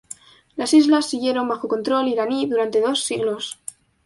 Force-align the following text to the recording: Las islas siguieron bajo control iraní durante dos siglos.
Las 0.55 0.73
islas 0.73 1.05
siguieron 1.05 1.47
bajo 1.47 1.67
control 1.67 2.07
iraní 2.07 2.47
durante 2.47 2.81
dos 2.81 3.03
siglos. 3.03 3.59